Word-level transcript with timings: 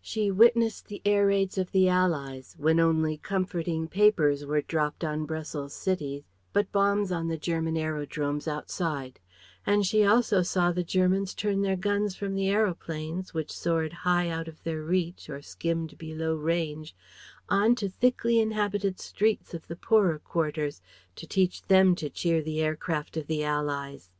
She 0.00 0.32
witnessed 0.32 0.88
the 0.88 1.00
air 1.04 1.28
raids 1.28 1.56
of 1.56 1.70
the 1.70 1.88
Allies, 1.88 2.56
when 2.58 2.80
only 2.80 3.18
comforting 3.18 3.86
papers 3.86 4.44
were 4.44 4.60
dropped 4.60 5.04
on 5.04 5.26
Brussels 5.26 5.74
city, 5.74 6.24
but 6.52 6.72
bombs 6.72 7.12
on 7.12 7.28
the 7.28 7.38
German 7.38 7.76
aerodromes 7.76 8.48
outside; 8.48 9.20
and 9.64 9.86
she 9.86 10.02
also 10.04 10.42
saw 10.42 10.72
the 10.72 10.82
Germans 10.82 11.34
turn 11.36 11.62
their 11.62 11.76
guns 11.76 12.16
from 12.16 12.34
the 12.34 12.48
aeroplanes 12.48 13.32
which 13.32 13.52
soared 13.52 13.92
high 14.02 14.28
out 14.28 14.48
of 14.48 14.60
their 14.64 14.82
reach 14.82 15.30
or 15.30 15.40
skimmed 15.40 15.96
below 15.98 16.34
range 16.34 16.92
on 17.48 17.76
to 17.76 17.88
thickly 17.88 18.40
inhabited 18.40 18.98
streets 18.98 19.54
of 19.54 19.68
the 19.68 19.76
poorer 19.76 20.18
quarters, 20.18 20.82
to 21.14 21.28
teach 21.28 21.62
them 21.62 21.94
to 21.94 22.10
cheer 22.10 22.42
the 22.42 22.60
air 22.60 22.74
craft 22.74 23.16
of 23.16 23.28
the 23.28 23.44
Allies! 23.44 24.10